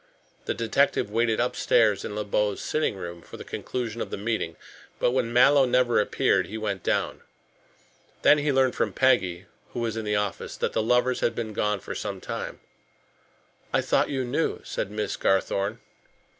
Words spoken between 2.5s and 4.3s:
sitting room for the conclusion of the